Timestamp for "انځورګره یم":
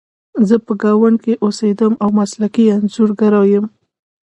2.75-3.65